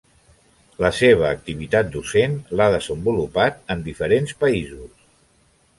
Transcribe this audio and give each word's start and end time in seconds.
La 0.83 0.89
seva 0.99 1.27
activitat 1.33 1.91
docent 1.97 2.33
l'ha 2.59 2.69
desenvolupat 2.77 3.63
en 3.75 3.87
diferents 3.91 4.39
països. 4.45 5.11